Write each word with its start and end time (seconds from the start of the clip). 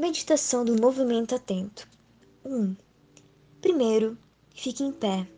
Meditação 0.00 0.64
do 0.64 0.80
movimento 0.80 1.34
atento. 1.34 1.86
1. 2.42 2.56
Um, 2.56 2.76
primeiro, 3.60 4.16
fique 4.54 4.82
em 4.82 4.90
pé, 4.90 5.28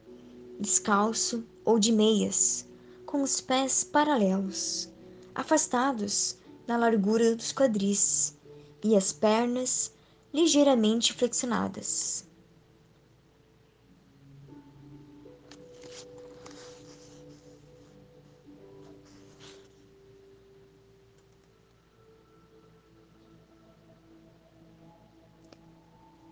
descalço 0.60 1.44
ou 1.64 1.80
de 1.80 1.90
meias, 1.90 2.64
com 3.04 3.24
os 3.24 3.40
pés 3.40 3.82
paralelos, 3.82 4.88
afastados 5.34 6.36
na 6.64 6.76
largura 6.76 7.34
dos 7.34 7.52
quadris 7.52 8.36
e 8.84 8.96
as 8.96 9.12
pernas 9.12 9.90
ligeiramente 10.32 11.12
flexionadas. 11.12 12.24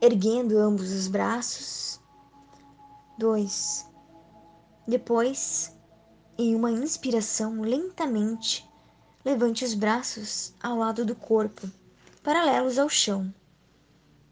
Erguendo 0.00 0.58
ambos 0.58 0.90
os 0.92 1.08
braços. 1.08 2.00
Dois. 3.18 3.86
Depois, 4.86 5.76
em 6.38 6.54
uma 6.54 6.70
inspiração, 6.70 7.60
lentamente, 7.60 8.68
levante 9.24 9.64
os 9.64 9.74
braços 9.74 10.54
ao 10.62 10.76
lado 10.76 11.04
do 11.04 11.14
corpo, 11.14 11.70
paralelos 12.22 12.78
ao 12.78 12.88
chão. 12.88 13.32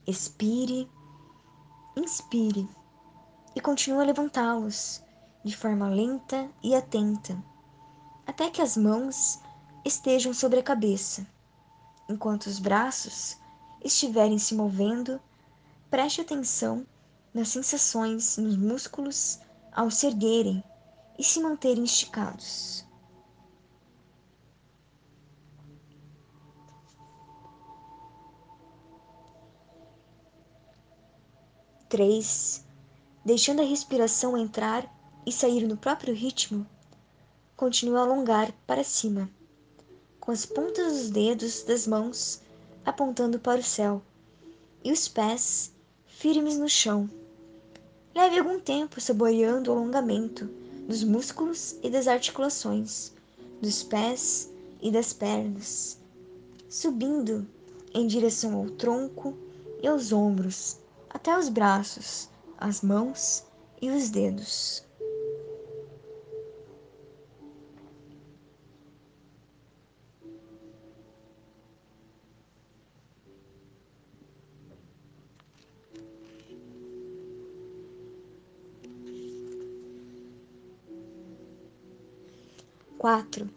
Expire, 0.06 0.90
inspire 1.94 2.66
e 3.54 3.60
continue 3.60 4.02
a 4.02 4.06
levantá-los 4.06 5.02
de 5.44 5.54
forma 5.56 5.88
lenta 5.88 6.48
e 6.62 6.74
atenta, 6.74 7.36
até 8.26 8.50
que 8.50 8.62
as 8.62 8.76
mãos 8.76 9.38
estejam 9.84 10.32
sobre 10.32 10.60
a 10.60 10.62
cabeça, 10.62 11.26
enquanto 12.08 12.46
os 12.46 12.58
braços 12.58 13.36
estiverem 13.84 14.38
se 14.38 14.54
movendo 14.54 15.20
Preste 15.90 16.20
atenção 16.20 16.86
nas 17.32 17.48
sensações 17.48 18.36
nos 18.36 18.58
músculos 18.58 19.38
ao 19.72 19.90
se 19.90 20.06
erguerem 20.06 20.62
e 21.18 21.24
se 21.24 21.40
manterem 21.40 21.82
esticados. 21.82 22.84
Três, 31.88 32.66
deixando 33.24 33.62
a 33.62 33.64
respiração 33.64 34.36
entrar 34.36 34.86
e 35.24 35.32
sair 35.32 35.66
no 35.66 35.78
próprio 35.78 36.14
ritmo, 36.14 36.66
continue 37.56 37.96
a 37.96 38.02
alongar 38.02 38.52
para 38.66 38.84
cima, 38.84 39.30
com 40.20 40.30
as 40.30 40.44
pontas 40.44 40.92
dos 40.92 41.10
dedos 41.10 41.62
das 41.62 41.86
mãos 41.86 42.42
apontando 42.84 43.40
para 43.40 43.60
o 43.60 43.64
céu 43.64 44.02
e 44.84 44.92
os 44.92 45.08
pés 45.08 45.72
firmes 46.18 46.58
no 46.58 46.68
chão. 46.68 47.08
Leve 48.12 48.40
algum 48.40 48.58
tempo 48.58 49.00
saboreando 49.00 49.70
o 49.70 49.76
alongamento 49.76 50.46
dos 50.88 51.04
músculos 51.04 51.76
e 51.80 51.88
das 51.88 52.08
articulações, 52.08 53.12
dos 53.62 53.84
pés 53.84 54.52
e 54.82 54.90
das 54.90 55.12
pernas, 55.12 55.96
subindo 56.68 57.46
em 57.94 58.08
direção 58.08 58.56
ao 58.56 58.68
tronco 58.70 59.32
e 59.80 59.86
aos 59.86 60.10
ombros, 60.10 60.78
até 61.08 61.38
os 61.38 61.48
braços, 61.48 62.28
as 62.58 62.82
mãos 62.82 63.44
e 63.80 63.88
os 63.88 64.10
dedos. 64.10 64.82
4. 83.08 83.48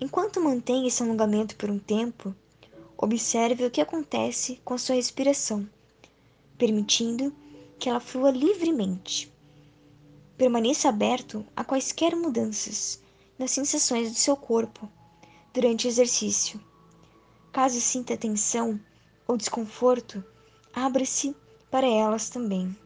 Enquanto 0.00 0.40
mantém 0.40 0.86
esse 0.86 1.02
alongamento 1.02 1.56
por 1.56 1.68
um 1.68 1.80
tempo, 1.80 2.32
observe 2.96 3.66
o 3.66 3.70
que 3.70 3.80
acontece 3.80 4.60
com 4.64 4.74
a 4.74 4.78
sua 4.78 4.94
respiração, 4.94 5.68
permitindo 6.56 7.34
que 7.76 7.88
ela 7.88 7.98
flua 7.98 8.30
livremente. 8.30 9.34
Permaneça 10.38 10.88
aberto 10.88 11.44
a 11.56 11.64
quaisquer 11.64 12.14
mudanças 12.14 13.02
nas 13.36 13.50
sensações 13.50 14.12
do 14.12 14.16
seu 14.16 14.36
corpo 14.36 14.88
durante 15.52 15.88
o 15.88 15.90
exercício. 15.90 16.60
Caso 17.50 17.80
sinta 17.80 18.16
tensão 18.16 18.78
ou 19.26 19.36
desconforto, 19.36 20.22
abra-se 20.72 21.34
para 21.68 21.88
elas 21.88 22.28
também. 22.30 22.78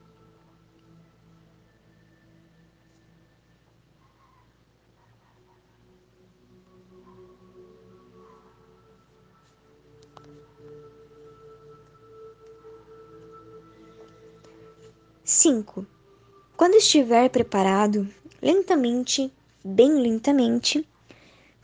5. 15.30 15.86
Quando 16.56 16.76
estiver 16.76 17.28
preparado, 17.28 18.08
lentamente, 18.40 19.30
bem 19.62 20.00
lentamente, 20.00 20.88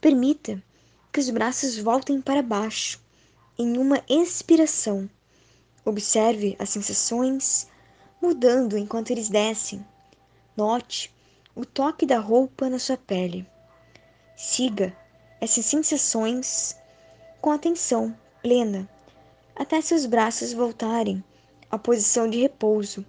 permita 0.02 0.62
que 1.10 1.18
os 1.18 1.30
braços 1.30 1.78
voltem 1.78 2.20
para 2.20 2.42
baixo 2.42 3.00
em 3.58 3.78
uma 3.78 4.04
expiração. 4.06 5.08
Observe 5.82 6.54
as 6.58 6.68
sensações 6.68 7.66
mudando 8.20 8.76
enquanto 8.76 9.12
eles 9.12 9.30
descem. 9.30 9.82
Note 10.54 11.10
o 11.54 11.64
toque 11.64 12.04
da 12.04 12.18
roupa 12.18 12.68
na 12.68 12.78
sua 12.78 12.98
pele. 12.98 13.46
Siga 14.36 14.94
essas 15.40 15.64
sensações 15.64 16.76
com 17.40 17.50
atenção 17.50 18.14
plena 18.42 18.86
até 19.56 19.80
seus 19.80 20.04
braços 20.04 20.52
voltarem 20.52 21.24
à 21.70 21.78
posição 21.78 22.28
de 22.28 22.42
repouso 22.42 23.06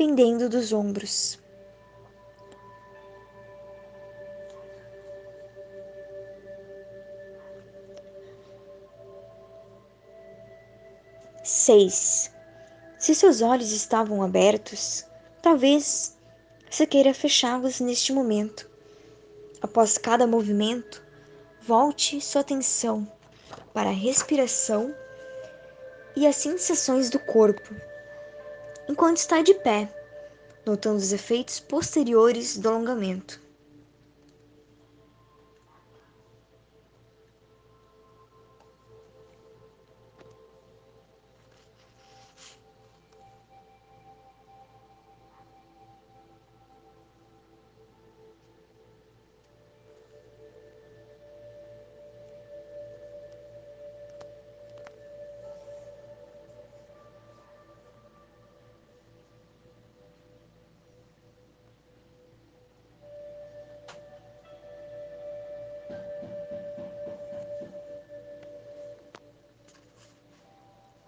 pendendo 0.00 0.48
dos 0.48 0.72
ombros. 0.72 1.38
Seis. 11.44 12.32
Se 12.98 13.14
seus 13.14 13.42
olhos 13.42 13.72
estavam 13.72 14.22
abertos, 14.22 15.04
talvez 15.42 16.16
você 16.70 16.86
queira 16.86 17.12
fechá-los 17.12 17.78
neste 17.78 18.10
momento. 18.10 18.70
Após 19.60 19.98
cada 19.98 20.26
movimento, 20.26 21.04
volte 21.60 22.22
sua 22.22 22.40
atenção 22.40 23.06
para 23.74 23.90
a 23.90 23.92
respiração 23.92 24.94
e 26.16 26.26
as 26.26 26.36
sensações 26.36 27.10
do 27.10 27.18
corpo 27.18 27.89
enquanto 28.90 29.18
está 29.18 29.40
de 29.40 29.54
pé, 29.54 29.88
notando 30.66 30.98
os 30.98 31.12
efeitos 31.12 31.60
posteriores 31.60 32.56
do 32.56 32.68
alongamento. 32.68 33.40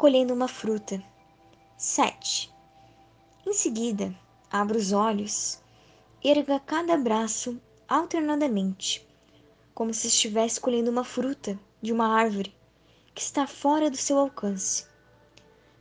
Colhendo 0.03 0.35
uma 0.35 0.49
fruta. 0.49 1.01
7. 1.77 2.53
Em 3.47 3.53
seguida, 3.53 4.13
abra 4.51 4.77
os 4.77 4.91
olhos, 4.91 5.61
erga 6.25 6.59
cada 6.59 6.97
braço 6.97 7.57
alternadamente, 7.89 9.07
como 9.73 9.95
se 9.95 10.09
estivesse 10.09 10.61
colhendo 10.61 10.91
uma 10.91 11.05
fruta 11.05 11.57
de 11.81 11.93
uma 11.93 12.09
árvore 12.09 12.53
que 13.15 13.23
está 13.23 13.47
fora 13.47 13.89
do 13.89 13.97
seu 13.97 14.19
alcance, 14.19 14.87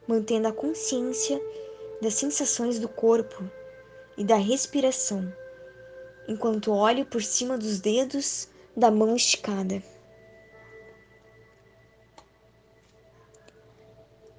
mantendo 0.08 0.50
a 0.50 0.54
consciência 0.54 1.42
das 2.00 2.14
sensações 2.14 2.78
do 2.78 2.88
corpo 2.88 3.44
e 4.16 4.24
da 4.24 4.36
respiração, 4.36 5.34
enquanto 6.28 6.72
olho 6.72 7.08
por 7.08 7.24
cima 7.24 7.58
dos 7.58 7.80
dedos 7.80 8.48
da 8.78 8.92
mão 8.92 9.16
esticada. 9.16 9.82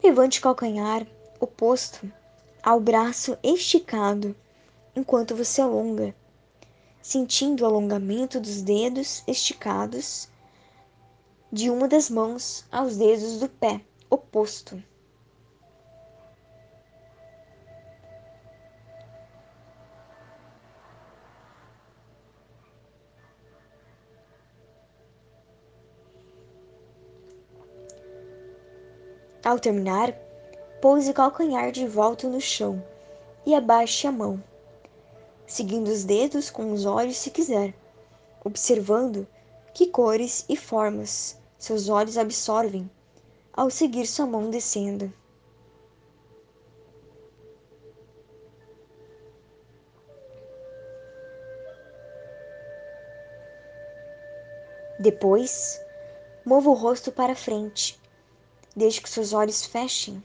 Levante 0.02 0.40
o 0.40 0.42
calcanhar 0.42 1.06
oposto 1.38 2.12
ao 2.60 2.80
braço 2.80 3.38
esticado 3.40 4.34
enquanto 4.96 5.36
você 5.36 5.60
alonga, 5.60 6.12
sentindo 7.00 7.62
o 7.62 7.66
alongamento 7.66 8.40
dos 8.40 8.62
dedos 8.62 9.22
esticados 9.28 10.28
de 11.52 11.70
uma 11.70 11.86
das 11.86 12.10
mãos 12.10 12.64
aos 12.72 12.96
dedos 12.96 13.38
do 13.38 13.48
pé 13.48 13.80
oposto. 14.10 14.82
Ao 29.44 29.58
terminar, 29.58 30.12
pouse 30.80 31.10
o 31.10 31.14
calcanhar 31.14 31.72
de 31.72 31.84
volta 31.84 32.28
no 32.28 32.40
chão 32.40 32.80
e 33.44 33.56
abaixe 33.56 34.06
a 34.06 34.12
mão, 34.12 34.40
seguindo 35.48 35.88
os 35.88 36.04
dedos 36.04 36.48
com 36.48 36.72
os 36.72 36.86
olhos 36.86 37.16
se 37.16 37.28
quiser, 37.28 37.74
observando 38.44 39.26
que 39.74 39.88
cores 39.88 40.44
e 40.48 40.56
formas 40.56 41.36
seus 41.58 41.88
olhos 41.88 42.16
absorvem 42.16 42.88
ao 43.52 43.68
seguir 43.68 44.06
sua 44.06 44.26
mão 44.26 44.48
descendo. 44.48 45.12
Depois, 55.00 55.80
mova 56.44 56.70
o 56.70 56.74
rosto 56.74 57.10
para 57.10 57.34
frente 57.34 58.00
desde 58.74 59.00
que 59.00 59.08
seus 59.08 59.32
olhos 59.32 59.64
fechem, 59.64 60.22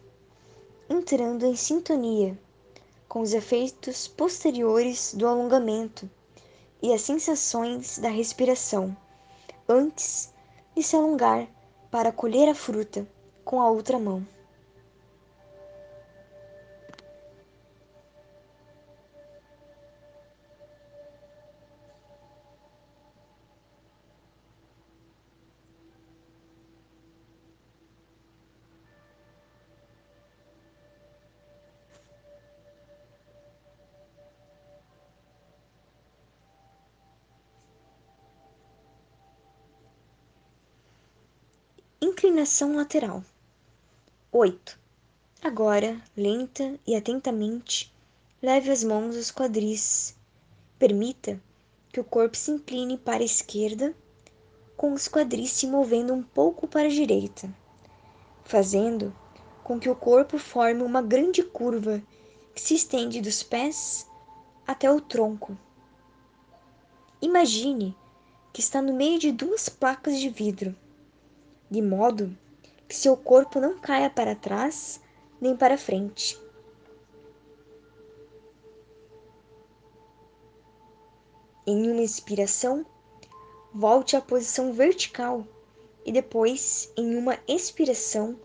entrando 0.89 1.45
em 1.45 1.55
sintonia 1.55 2.37
com 3.07 3.21
os 3.21 3.33
efeitos 3.33 4.07
posteriores 4.07 5.13
do 5.13 5.27
alongamento 5.27 6.09
e 6.81 6.93
as 6.93 7.01
sensações 7.01 7.97
da 7.97 8.09
respiração, 8.09 8.95
antes 9.67 10.33
de 10.75 10.83
se 10.83 10.95
alongar 10.95 11.47
para 11.89 12.11
colher 12.11 12.49
a 12.49 12.55
fruta 12.55 13.07
com 13.43 13.61
a 13.61 13.69
outra 13.69 13.97
mão. 13.97 14.25
Inclinação 41.99 42.75
lateral. 42.75 43.23
8. 44.31 44.79
Agora, 45.41 45.99
lenta 46.15 46.79
e 46.85 46.95
atentamente, 46.95 47.91
leve 48.39 48.69
as 48.69 48.83
mãos 48.83 49.15
aos 49.15 49.31
quadris. 49.31 50.15
Permita 50.77 51.41
que 51.91 51.99
o 51.99 52.03
corpo 52.03 52.37
se 52.37 52.51
incline 52.51 52.99
para 52.99 53.23
a 53.23 53.25
esquerda, 53.25 53.95
com 54.75 54.93
os 54.93 55.07
quadris 55.07 55.49
se 55.49 55.65
movendo 55.65 56.13
um 56.13 56.21
pouco 56.21 56.67
para 56.67 56.87
a 56.87 56.91
direita, 56.91 57.49
fazendo 58.43 59.11
com 59.63 59.79
que 59.79 59.89
o 59.89 59.95
corpo 59.95 60.37
forme 60.37 60.83
uma 60.83 61.01
grande 61.01 61.41
curva 61.41 61.99
que 62.53 62.61
se 62.61 62.75
estende 62.75 63.19
dos 63.19 63.41
pés 63.41 64.07
até 64.67 64.91
o 64.91 65.01
tronco. 65.01 65.57
Imagine 67.19 67.97
que 68.53 68.61
está 68.61 68.83
no 68.83 68.93
meio 68.93 69.17
de 69.17 69.31
duas 69.31 69.67
placas 69.67 70.19
de 70.19 70.29
vidro 70.29 70.75
de 71.69 71.81
modo 71.81 72.35
que 72.87 72.95
seu 72.95 73.17
corpo 73.17 73.59
não 73.59 73.77
caia 73.77 74.09
para 74.09 74.35
trás 74.35 75.01
nem 75.41 75.55
para 75.55 75.77
frente. 75.77 76.39
Em 81.65 81.91
uma 81.91 82.01
inspiração, 82.01 82.85
volte 83.73 84.15
à 84.15 84.21
posição 84.21 84.71
vertical 84.71 85.45
e 86.05 86.11
depois, 86.11 86.91
em 86.95 87.17
uma 87.17 87.37
expiração, 87.45 88.39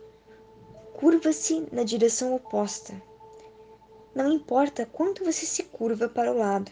curva-se 0.95 1.67
na 1.71 1.85
direção 1.85 2.35
oposta. 2.35 3.01
Não 4.13 4.31
importa 4.31 4.85
quanto 4.85 5.25
você 5.25 5.47
se 5.47 5.63
curva 5.63 6.09
para 6.09 6.33
o 6.33 6.37
lado. 6.37 6.71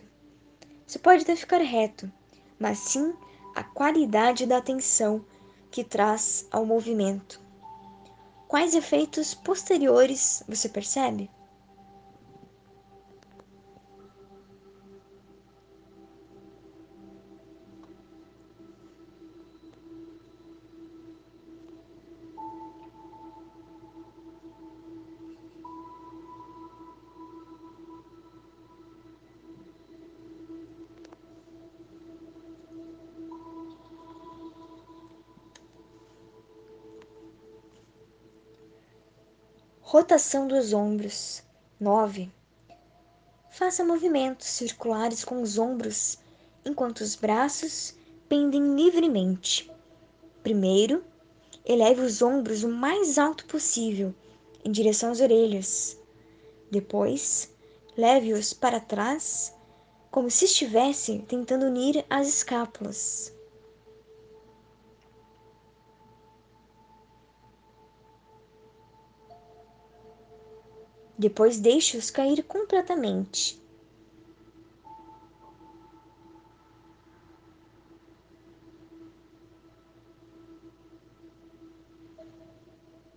Você 0.84 0.98
pode 0.98 1.22
até 1.22 1.36
ficar 1.36 1.58
reto, 1.58 2.10
mas 2.58 2.78
sim 2.78 3.14
a 3.54 3.62
qualidade 3.62 4.44
da 4.44 4.56
atenção 4.56 5.24
que 5.70 5.84
traz 5.84 6.46
ao 6.50 6.66
movimento. 6.66 7.40
Quais 8.48 8.74
efeitos 8.74 9.34
posteriores 9.34 10.42
você 10.48 10.68
percebe? 10.68 11.30
Rotação 39.92 40.46
dos 40.46 40.72
ombros. 40.72 41.42
9. 41.80 42.30
Faça 43.50 43.82
movimentos 43.82 44.46
circulares 44.46 45.24
com 45.24 45.42
os 45.42 45.58
ombros 45.58 46.16
enquanto 46.64 47.00
os 47.00 47.16
braços 47.16 47.96
pendem 48.28 48.76
livremente. 48.76 49.68
Primeiro, 50.44 51.02
eleve 51.64 52.02
os 52.02 52.22
ombros 52.22 52.62
o 52.62 52.68
mais 52.68 53.18
alto 53.18 53.44
possível 53.46 54.14
em 54.64 54.70
direção 54.70 55.10
às 55.10 55.18
orelhas. 55.20 55.98
Depois, 56.70 57.50
leve-os 57.96 58.52
para 58.52 58.78
trás, 58.78 59.52
como 60.08 60.30
se 60.30 60.44
estivesse 60.44 61.18
tentando 61.26 61.66
unir 61.66 62.06
as 62.08 62.28
escápulas. 62.28 63.32
Depois 71.20 71.60
deixe-os 71.60 72.08
cair 72.08 72.42
completamente. 72.42 73.60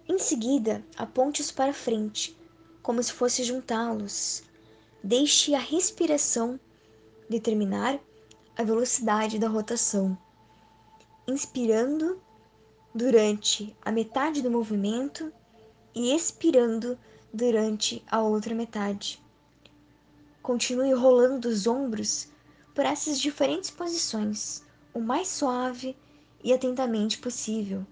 Em 0.05 0.19
seguida, 0.19 0.83
aponte-os 0.97 1.49
para 1.49 1.71
frente, 1.71 2.37
como 2.81 3.01
se 3.01 3.13
fosse 3.13 3.41
juntá-los. 3.41 4.43
Deixe 5.01 5.55
a 5.55 5.59
respiração 5.59 6.59
determinar 7.29 7.97
a 8.57 8.63
velocidade 8.63 9.39
da 9.39 9.47
rotação. 9.47 10.17
Inspirando 11.25 12.21
durante 12.93 13.73
a 13.81 13.93
metade 13.93 14.41
do 14.41 14.51
movimento 14.51 15.31
e 15.95 16.13
expirando 16.13 16.99
durante 17.33 18.03
a 18.11 18.21
outra 18.21 18.53
metade. 18.53 19.19
Continue 20.43 20.93
rolando 20.93 21.47
os 21.49 21.65
ombros 21.65 22.27
por 22.75 22.85
essas 22.85 23.19
diferentes 23.19 23.71
posições, 23.71 24.63
o 24.93 24.99
mais 24.99 25.29
suave 25.29 25.97
e 26.43 26.53
atentamente 26.53 27.17
possível, 27.17 27.83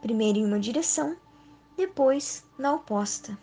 primeiro 0.00 0.38
em 0.38 0.44
uma 0.44 0.60
direção, 0.60 1.16
depois 1.76 2.44
na 2.56 2.72
oposta. 2.74 3.36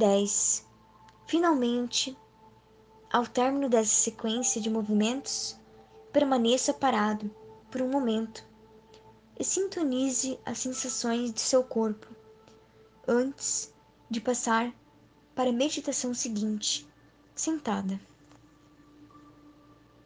10. 0.00 0.66
Finalmente, 1.26 2.16
ao 3.12 3.26
término 3.26 3.68
dessa 3.68 3.94
sequência 3.94 4.58
de 4.58 4.70
movimentos, 4.70 5.60
permaneça 6.10 6.72
parado 6.72 7.30
por 7.70 7.82
um 7.82 7.90
momento 7.90 8.42
e 9.38 9.44
sintonize 9.44 10.40
as 10.46 10.56
sensações 10.56 11.34
de 11.34 11.40
seu 11.42 11.62
corpo 11.62 12.06
antes 13.06 13.74
de 14.08 14.22
passar 14.22 14.72
para 15.34 15.50
a 15.50 15.52
meditação 15.52 16.14
seguinte, 16.14 16.88
sentada. 17.34 18.00